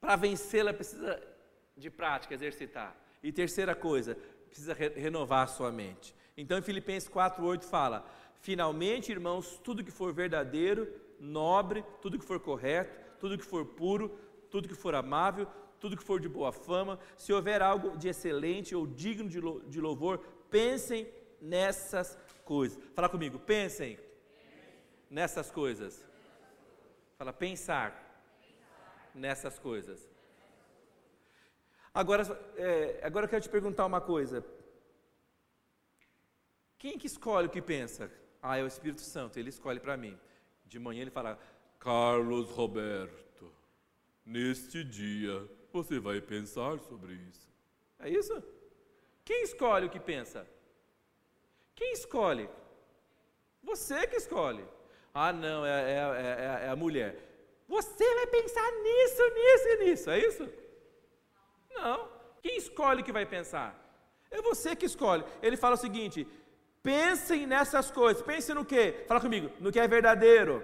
[0.00, 1.20] para vencê-la precisa
[1.76, 2.96] de prática, exercitar.
[3.22, 4.18] E terceira coisa,
[4.52, 6.14] precisa re renovar a sua mente.
[6.36, 8.06] Então, em Filipenses 4:8 fala:
[8.40, 10.86] "Finalmente, irmãos, tudo que for verdadeiro,
[11.18, 14.18] nobre, tudo que for correto, tudo que for puro,
[14.50, 15.46] tudo que for amável,
[15.80, 20.18] tudo que for de boa fama, se houver algo de excelente ou digno de, louvor,
[20.50, 21.08] pensem
[21.40, 22.78] nessas coisas.
[22.94, 23.98] Fala comigo, pensem
[25.10, 26.04] nessas coisas.
[27.16, 27.90] Fala, pensar
[29.14, 30.11] nessas coisas.
[31.94, 32.22] Agora,
[32.56, 34.44] é, agora eu quero te perguntar uma coisa.
[36.78, 38.10] Quem que escolhe o que pensa?
[38.40, 40.18] Ah, é o Espírito Santo, ele escolhe para mim.
[40.64, 41.38] De manhã ele fala,
[41.78, 43.52] Carlos Roberto,
[44.24, 47.48] neste dia você vai pensar sobre isso.
[47.98, 48.42] É isso?
[49.24, 50.46] Quem escolhe o que pensa?
[51.74, 52.48] Quem escolhe?
[53.62, 54.64] Você que escolhe.
[55.14, 57.16] Ah, não, é, é, é, é a mulher.
[57.68, 60.61] Você vai pensar nisso, nisso e nisso, é isso?
[61.74, 62.08] Não.
[62.42, 63.70] Quem escolhe que vai pensar?
[64.30, 65.24] É você que escolhe.
[65.42, 66.26] Ele fala o seguinte:
[66.82, 68.22] pensem nessas coisas.
[68.22, 69.04] Pense no que?
[69.06, 69.50] Fala comigo.
[69.60, 70.62] No que é verdadeiro,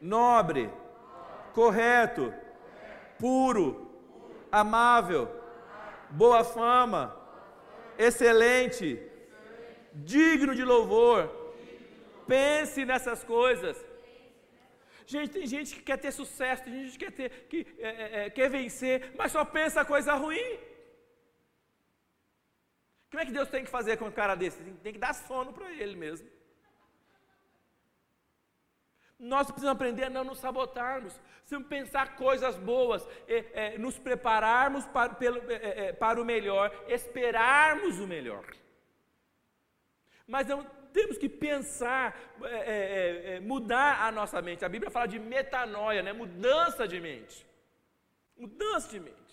[0.00, 0.70] nobre,
[1.52, 2.32] correto,
[3.18, 3.90] puro,
[4.50, 5.28] amável,
[6.10, 7.16] boa fama,
[7.98, 9.00] excelente,
[9.92, 11.30] digno de louvor.
[12.26, 13.76] Pense nessas coisas.
[15.06, 18.26] Gente, tem gente que quer ter sucesso, tem gente que quer, ter, que, é, é,
[18.26, 20.58] é quer vencer, mas só pensa coisa ruim.
[23.10, 24.58] Como é que Deus tem que fazer com um cara desse?
[24.82, 26.28] Tem que dar sono para ele mesmo.
[29.18, 34.84] Nós precisamos aprender a não nos sabotarmos, precisamos pensar coisas boas, é, é, nos prepararmos
[34.86, 38.44] para, pelo, é, para o melhor, esperarmos o melhor.
[40.26, 42.16] Mas não temos que pensar,
[43.42, 44.64] mudar a nossa mente.
[44.64, 46.12] A Bíblia fala de metanoia, né?
[46.12, 47.44] mudança de mente.
[48.36, 49.24] Mudança de mente.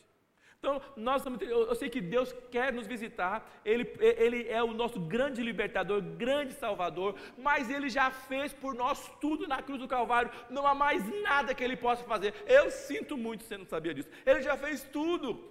[0.58, 5.42] Então, nós, eu sei que Deus quer nos visitar, Ele, Ele é o nosso grande
[5.42, 10.68] libertador, grande salvador, mas Ele já fez por nós tudo na cruz do Calvário, não
[10.68, 12.36] há mais nada que Ele possa fazer.
[12.46, 14.10] Eu sinto muito, você não sabia disso.
[14.24, 15.51] Ele já fez tudo.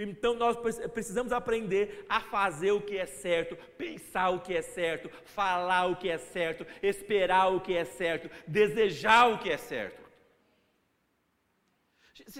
[0.00, 0.56] Então nós
[0.92, 5.96] precisamos aprender a fazer o que é certo, pensar o que é certo, falar o
[5.96, 10.08] que é certo, esperar o que é certo, desejar o que é certo.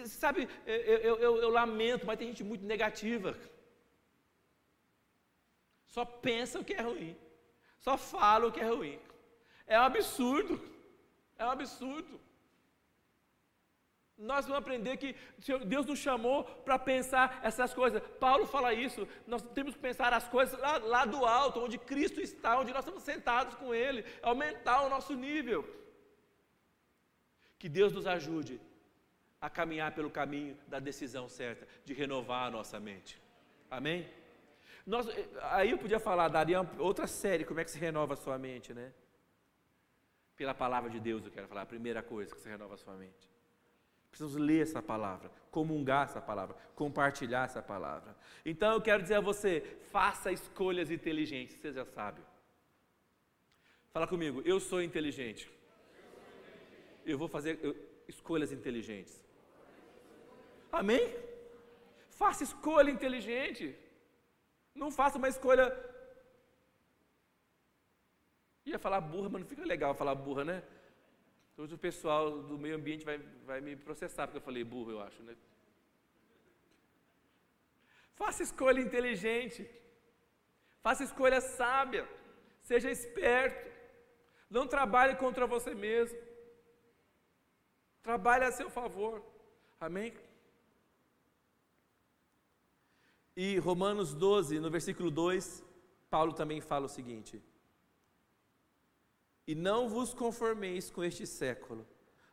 [0.07, 3.37] Sabe, eu, eu, eu, lamento, mas tem gente muito negativa.
[5.87, 7.16] Só pensa o que é ruim.
[7.81, 9.01] Só fala o que é ruim.
[9.66, 10.61] É um absurdo.
[11.37, 12.21] É um absurdo.
[14.18, 15.14] Nós vamos aprender que
[15.64, 18.02] Deus nos chamou para pensar essas coisas.
[18.18, 19.07] Paulo fala isso.
[19.28, 22.81] Nós temos que pensar as coisas lá, lá, do alto, onde Cristo está, onde nós
[22.81, 25.64] estamos sentados com Ele, aumentar o nosso nível.
[27.61, 28.61] Que Deus nos ajude
[29.40, 33.22] a caminhar pelo caminho da decisão certa, de renovar a nossa mente.
[33.70, 34.09] Amém?
[34.85, 38.16] Nós, eh, aí eu podia falar, daria outra série, como é que se renova a
[38.16, 38.92] sua mente, né?
[40.35, 42.94] Pela palavra de Deus, eu quero falar, a primeira coisa que se renova a sua
[42.94, 43.38] mente.
[44.18, 48.16] Precisamos ler essa palavra, comungar essa palavra, compartilhar essa palavra.
[48.44, 49.61] Então eu quero dizer a você,
[49.92, 52.20] faça escolhas inteligentes, você já sabe.
[53.92, 55.48] Fala comigo, eu sou inteligente.
[57.07, 57.52] Eu vou fazer
[58.09, 59.24] escolhas inteligentes.
[60.72, 61.14] Amém?
[62.11, 63.78] Faça escolha inteligente.
[64.74, 65.64] Não faça uma escolha.
[68.66, 70.64] Ia falar burra, mas não fica legal falar burra, né?
[71.61, 75.01] Hoje o pessoal do meio ambiente vai, vai me processar porque eu falei burro, eu
[75.07, 75.35] acho, né?
[78.21, 79.68] Faça escolha inteligente.
[80.87, 82.05] Faça escolha sábia.
[82.62, 83.66] Seja esperto.
[84.49, 86.18] Não trabalhe contra você mesmo.
[88.09, 89.14] Trabalhe a seu favor.
[89.81, 90.16] Amém?
[93.37, 95.64] E Romanos 12, no versículo 2,
[96.09, 97.42] Paulo também fala o seguinte:
[99.48, 101.87] E não vos conformeis com este século,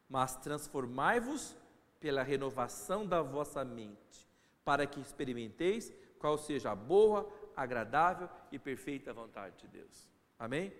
[0.09, 1.55] mas transformai-vos
[1.97, 4.27] pela renovação da vossa mente,
[4.65, 10.11] para que experimenteis qual seja a boa, agradável e perfeita vontade de Deus.
[10.37, 10.73] Amém?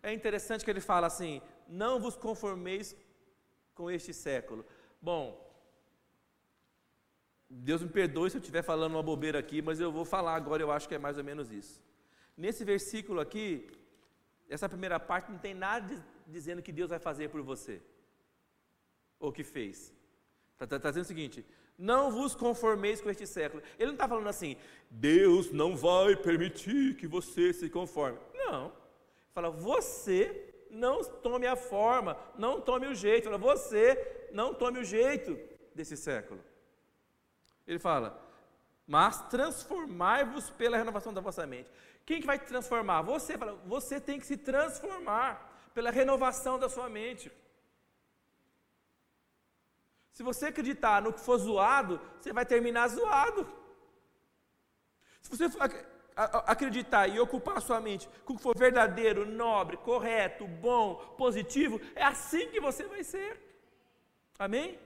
[0.00, 2.94] É interessante que ele fala assim: não vos conformeis
[3.74, 4.64] com este século.
[5.00, 5.52] Bom,
[7.50, 10.62] Deus me perdoe se eu estiver falando uma bobeira aqui, mas eu vou falar agora,
[10.62, 11.82] eu acho que é mais ou menos isso.
[12.36, 13.68] Nesse versículo aqui,
[14.52, 17.80] essa primeira parte não tem nada dizendo que Deus vai fazer por você,
[19.18, 19.92] ou que fez.
[20.52, 21.44] Está tá, tá dizendo o seguinte:
[21.78, 23.62] não vos conformeis com este século.
[23.78, 24.56] Ele não está falando assim,
[24.90, 28.18] Deus não vai permitir que você se conforme.
[28.34, 28.72] Não.
[29.32, 33.24] Fala, você não tome a forma, não tome o jeito.
[33.24, 35.38] Fala, você não tome o jeito
[35.74, 36.40] desse século.
[37.66, 38.20] Ele fala:
[38.86, 41.68] Mas transformai-vos pela renovação da vossa mente.
[42.04, 43.02] Quem que vai te transformar?
[43.02, 43.36] Você.
[43.66, 47.30] Você tem que se transformar pela renovação da sua mente.
[50.12, 53.48] Se você acreditar no que for zoado, você vai terminar zoado.
[55.22, 55.44] Se você
[56.46, 61.80] acreditar e ocupar a sua mente com o que for verdadeiro, nobre, correto, bom, positivo,
[61.94, 63.40] é assim que você vai ser.
[64.38, 64.78] Amém?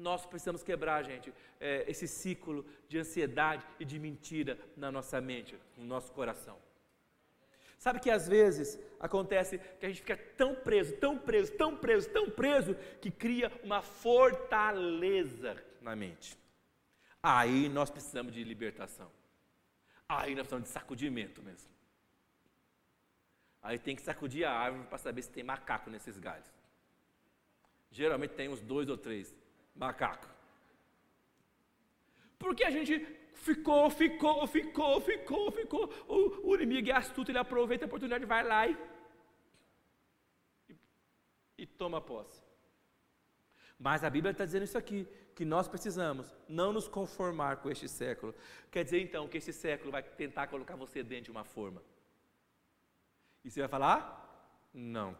[0.00, 5.56] Nós precisamos quebrar, gente, é, esse ciclo de ansiedade e de mentira na nossa mente,
[5.76, 6.56] no nosso coração.
[7.78, 12.10] Sabe que às vezes acontece que a gente fica tão preso, tão preso, tão preso,
[12.10, 16.36] tão preso, que cria uma fortaleza na mente.
[17.22, 19.10] Aí nós precisamos de libertação.
[20.08, 21.70] Aí nós precisamos de sacudimento mesmo.
[23.62, 26.50] Aí tem que sacudir a árvore para saber se tem macaco nesses galhos.
[27.90, 29.34] Geralmente tem uns dois ou três
[29.74, 30.28] macaco.
[32.38, 32.98] Porque a gente
[33.34, 35.92] ficou, ficou, ficou, ficou, ficou.
[36.08, 38.76] O, o inimigo é astuto, ele aproveita a oportunidade, vai lá e,
[40.68, 40.76] e,
[41.58, 42.42] e toma posse.
[43.78, 47.88] Mas a Bíblia está dizendo isso aqui, que nós precisamos não nos conformar com este
[47.88, 48.34] século.
[48.70, 51.82] Quer dizer então que este século vai tentar colocar você dentro de uma forma.
[53.42, 55.16] E você vai falar: não,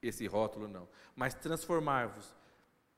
[0.00, 0.88] esse rótulo não.
[1.16, 2.32] Mas transformar-vos,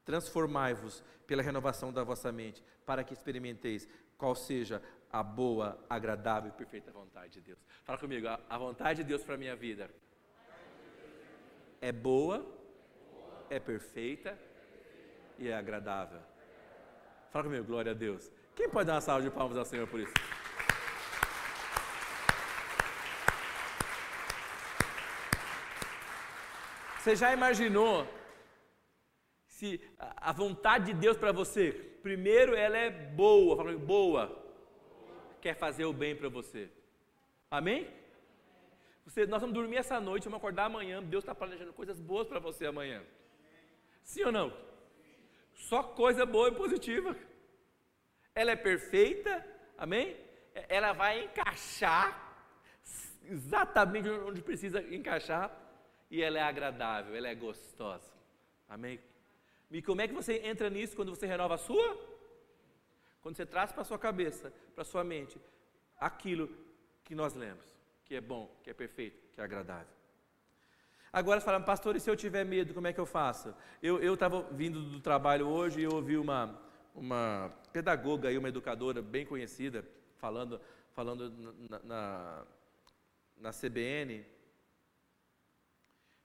[0.07, 4.81] transformai-vos pela renovação da vossa mente, para que experimenteis qual seja
[5.13, 7.59] a boa, agradável e perfeita vontade de Deus.
[7.85, 9.91] Fala comigo, a vontade de Deus para a minha vida
[11.81, 12.47] é boa,
[13.51, 14.39] é perfeita
[15.39, 16.21] e é agradável.
[17.31, 18.31] Fala comigo, glória a Deus.
[18.55, 20.15] Quem pode dar uma salva de palmas ao Senhor por isso?
[26.99, 28.07] Você já imaginou
[29.57, 34.25] se a vontade de Deus para você, primeiro ela é boa, fala boa,
[35.41, 36.69] quer fazer o bem para você.
[37.51, 37.91] Amém?
[39.07, 42.39] Você, nós vamos dormir essa noite, vamos acordar amanhã, Deus está planejando coisas boas para
[42.39, 43.03] você amanhã.
[44.03, 44.53] Sim ou não?
[45.55, 47.17] Só coisa boa e positiva.
[48.35, 49.43] Ela é perfeita,
[49.79, 50.19] amém?
[50.69, 52.45] Ela vai encaixar
[53.25, 55.51] exatamente onde precisa encaixar
[56.11, 58.13] e ela é agradável, ela é gostosa.
[58.69, 59.01] Amém?
[59.71, 61.99] E como é que você entra nisso quando você renova a sua?
[63.21, 65.41] Quando você traz para a sua cabeça, para a sua mente,
[65.99, 66.49] aquilo
[67.05, 67.65] que nós lemos,
[68.05, 69.97] que é bom, que é perfeito, que é agradável.
[71.13, 73.55] Agora falando, pastor, e se eu tiver medo, como é que eu faço?
[73.83, 76.61] Eu estava vindo do trabalho hoje e ouvi uma,
[76.95, 79.85] uma pedagoga e uma educadora bem conhecida
[80.19, 80.61] falando,
[80.93, 81.31] falando
[81.69, 82.47] na, na,
[83.39, 84.25] na CBN.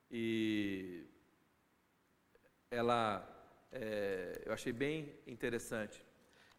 [0.10, 1.06] E
[2.72, 3.24] ela,
[3.72, 6.04] é, eu achei bem interessante.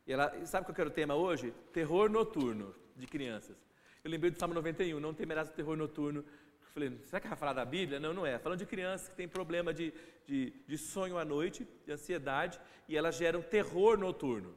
[0.07, 1.53] E ela, sabe qual era o tema hoje?
[1.72, 3.57] Terror noturno de crianças.
[4.05, 6.25] Eu lembrei do Salmo 91, não temerás o terror noturno
[6.72, 8.01] Falei, será que vai falar da Bíblia?
[8.01, 8.38] Não, não é.
[8.38, 9.92] Falando de crianças que têm problema de,
[10.27, 14.57] de, de sonho à noite, de ansiedade, e elas geram terror noturno.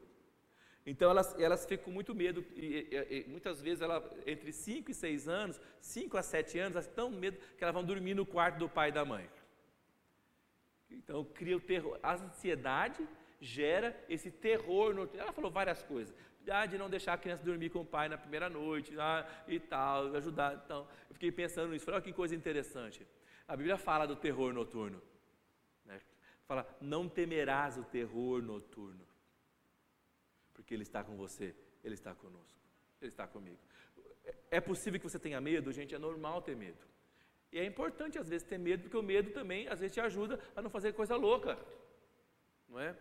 [0.85, 4.91] Então elas, elas ficam com muito medo, e, e, e muitas vezes ela, entre 5
[4.91, 8.13] e 6 anos, 5 a 7 anos, elas estão com medo que elas vão dormir
[8.13, 9.27] no quarto do pai e da mãe.
[10.95, 11.99] Então cria o terror.
[12.01, 13.07] A ansiedade
[13.39, 15.21] gera esse terror noturno.
[15.21, 16.15] Ela falou várias coisas
[16.51, 19.59] ah, de não deixar a criança dormir com o pai na primeira noite ah, e
[19.59, 20.61] tal, ajudar.
[20.63, 21.85] Então, eu fiquei pensando nisso.
[21.85, 23.05] Falei, olha que coisa interessante.
[23.47, 25.01] A Bíblia fala do terror noturno.
[25.85, 25.99] Né?
[26.47, 29.05] Fala, não temerás o terror noturno.
[30.53, 32.59] Porque Ele está com você, Ele está conosco,
[33.01, 33.59] Ele está comigo.
[34.49, 36.83] É possível que você tenha medo, gente, é normal ter medo.
[37.55, 40.37] E é importante às vezes ter medo, porque o medo também às vezes te ajuda
[40.53, 41.57] a não fazer coisa louca.
[42.67, 42.93] Não é?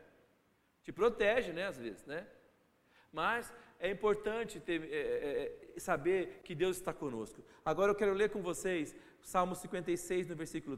[0.84, 2.24] Te protege, né, às vezes, né?
[3.12, 7.42] Mas é importante ter, é, é, é saber que Deus está conosco.
[7.64, 10.76] Agora eu quero ler com vocês Salmo 56, no versículo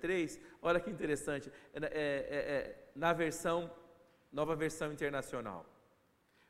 [0.00, 0.36] 3.
[0.36, 1.52] É, Olha que interessante.
[1.74, 3.70] É, na versão,
[4.32, 5.64] nova versão internacional.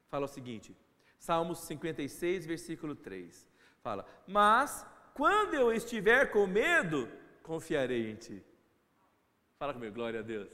[0.08, 0.74] Fala o seguinte:
[1.18, 3.46] Salmo 56, versículo 3.
[3.82, 4.86] Fala: Mas
[5.18, 7.00] quando eu estiver com medo,
[7.42, 8.38] confiarei em ti.
[9.58, 10.48] Fala comigo, glória a Deus.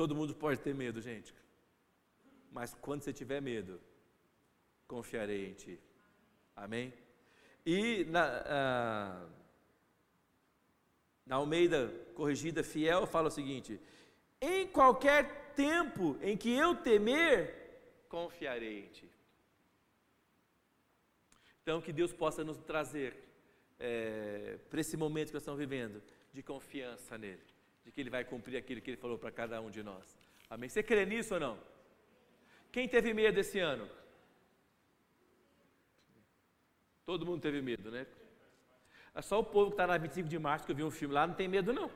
[0.00, 1.34] Todo mundo pode ter medo, gente
[2.56, 3.78] mas quando você tiver medo,
[4.88, 5.78] confiarei em Ti.
[6.56, 6.90] Amém?
[7.66, 9.26] E na, ah,
[11.26, 13.78] na Almeida Corrigida Fiel fala o seguinte:
[14.40, 19.10] em qualquer tempo em que eu temer, confiarei em Ti.
[21.66, 23.12] Então, que Deus possa nos trazer
[23.80, 26.00] é, para esse momento que nós estamos vivendo,
[26.32, 27.42] de confiança nele,
[27.84, 30.16] de que Ele vai cumprir aquilo que Ele falou para cada um de nós.
[30.48, 30.68] Amém?
[30.68, 31.58] Você crê nisso ou não?
[32.70, 33.90] Quem teve medo esse ano?
[37.04, 38.06] Todo mundo teve medo, né?
[39.12, 41.14] É só o povo que está na 25 de março que eu vi um filme
[41.14, 41.90] lá, não tem medo não.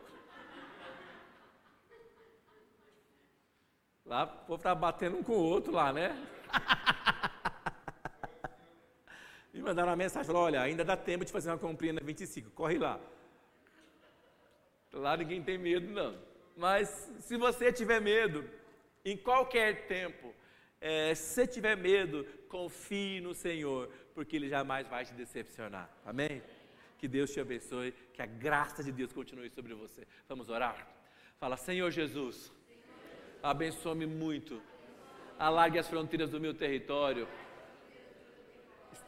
[4.05, 6.11] Lá o povo está batendo um com o outro lá, né?
[9.53, 12.51] Me mandaram uma mensagem, falaram, olha, ainda dá tempo de fazer uma comprinha na 25,
[12.51, 13.01] corre lá.
[14.93, 16.17] Lá ninguém tem medo não.
[16.57, 16.89] Mas
[17.21, 18.45] se você tiver medo,
[19.05, 20.35] em qualquer tempo,
[20.81, 25.91] é, se tiver medo, confie no Senhor, porque Ele jamais vai te decepcionar.
[26.05, 26.43] Amém?
[26.99, 30.07] Que Deus te abençoe, que a graça de Deus continue sobre você.
[30.29, 30.87] Vamos orar?
[31.39, 32.53] Fala, Senhor Jesus,
[33.43, 34.61] abençoe-me muito,
[35.39, 37.27] alargue as fronteiras do meu território,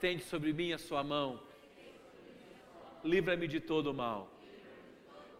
[0.02, 1.40] estende sobre mim a sua mão,
[3.04, 4.28] livra-me de todo o mal.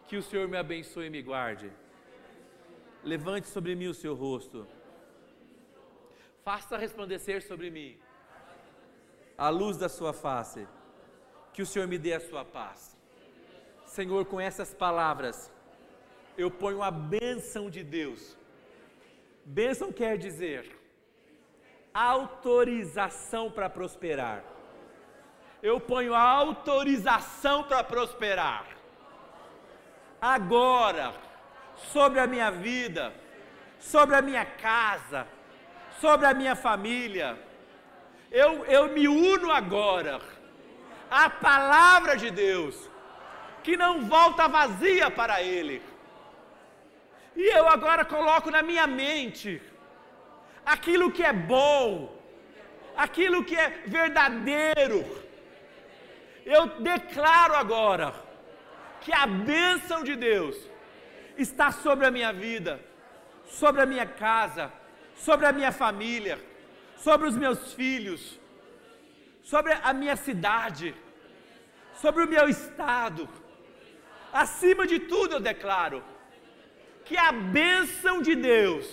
[0.06, 1.68] Que o Senhor me abençoe e me guarde.
[3.02, 4.64] Levante sobre mim o seu rosto
[6.44, 7.90] faça resplandecer sobre mim
[9.38, 10.66] a luz da sua face,
[11.52, 12.96] que o Senhor me dê a sua paz.
[13.84, 15.52] Senhor, com essas palavras,
[16.36, 18.36] eu ponho a bênção de Deus.
[19.44, 20.62] Bênção quer dizer
[21.92, 24.51] autorização para prosperar.
[25.62, 28.64] Eu ponho a autorização para prosperar.
[30.20, 31.14] Agora,
[31.92, 33.12] sobre a minha vida,
[33.78, 35.26] sobre a minha casa,
[36.00, 37.38] sobre a minha família.
[38.30, 40.20] Eu, eu me uno agora
[41.08, 42.90] à palavra de Deus,
[43.62, 45.80] que não volta vazia para Ele.
[47.36, 49.62] E eu agora coloco na minha mente
[50.66, 52.16] aquilo que é bom,
[52.96, 55.21] aquilo que é verdadeiro.
[56.44, 58.14] Eu declaro agora
[59.00, 60.56] que a bênção de Deus
[61.36, 62.80] está sobre a minha vida,
[63.46, 64.72] sobre a minha casa,
[65.14, 66.38] sobre a minha família,
[66.96, 68.38] sobre os meus filhos,
[69.42, 70.94] sobre a minha cidade,
[71.94, 73.28] sobre o meu estado.
[74.32, 76.02] Acima de tudo, eu declaro
[77.04, 78.86] que a bênção de Deus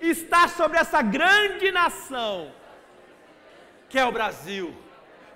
[0.00, 2.52] está sobre essa grande nação,
[3.88, 4.83] que é o Brasil.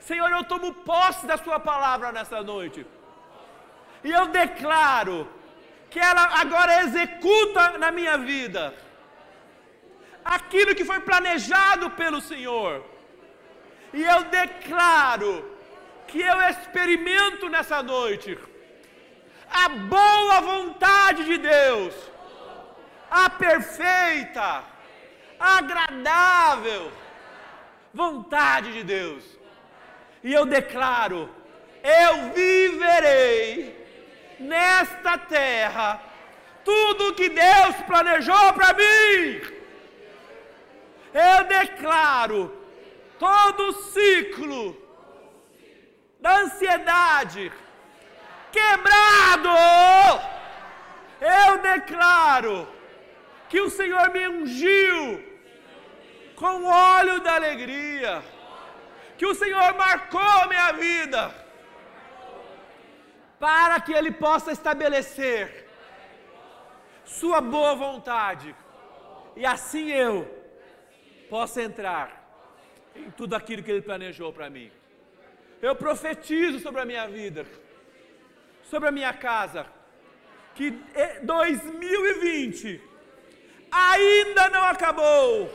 [0.08, 2.80] Senhor, eu tomo posse da Sua palavra nessa noite,
[4.02, 5.28] e eu declaro
[5.90, 8.62] que ela agora executa na minha vida
[10.24, 12.84] aquilo que foi planejado pelo Senhor.
[13.92, 15.32] E eu declaro
[16.06, 18.38] que eu experimento nessa noite
[19.64, 21.94] a boa vontade de Deus,
[23.10, 24.64] a perfeita,
[25.38, 26.92] agradável
[27.92, 29.37] vontade de Deus.
[30.22, 31.30] E eu declaro:
[31.82, 33.76] eu viverei
[34.38, 36.02] nesta terra
[36.64, 39.40] tudo que Deus planejou para mim.
[41.14, 42.54] Eu declaro
[43.18, 44.76] todo o ciclo
[46.20, 47.50] da ansiedade
[48.52, 49.48] quebrado.
[51.20, 52.68] Eu declaro
[53.48, 55.24] que o Senhor me ungiu
[56.36, 58.22] com óleo da alegria,
[59.18, 61.34] que o Senhor marcou minha vida
[63.38, 65.66] para que Ele possa estabelecer
[67.04, 68.54] Sua boa vontade,
[69.34, 70.16] e assim eu
[71.28, 72.06] possa entrar
[72.94, 74.70] em tudo aquilo que Ele planejou para mim.
[75.60, 77.44] Eu profetizo sobre a minha vida,
[78.70, 79.66] sobre a minha casa,
[80.54, 80.70] que
[81.22, 82.80] 2020
[83.70, 85.50] ainda não acabou,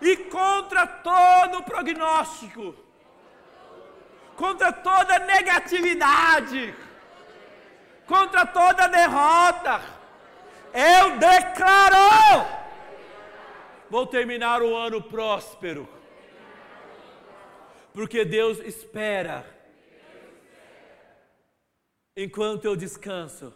[0.00, 2.83] e contra todo prognóstico,
[4.36, 6.74] contra toda negatividade,
[8.06, 9.80] contra toda derrota.
[10.72, 12.46] Eu declaro:
[13.88, 15.88] vou terminar o ano próspero,
[17.92, 19.46] porque Deus espera,
[22.16, 23.54] enquanto eu descanso,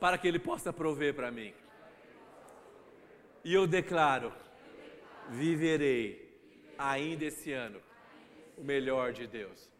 [0.00, 1.54] para que Ele possa prover para mim.
[3.44, 4.32] E eu declaro:
[5.28, 6.26] viverei
[6.76, 7.87] ainda esse ano
[8.58, 9.70] o melhor de Deus.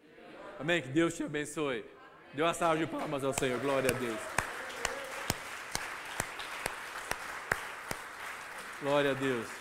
[0.59, 0.81] Amém?
[0.81, 1.85] Que Deus te abençoe.
[2.33, 4.21] Dê uma salva de palmas ao Senhor, glória a Deus.
[8.81, 9.58] Glória a Deus.